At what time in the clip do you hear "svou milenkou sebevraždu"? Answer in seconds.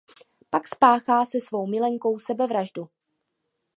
1.41-2.89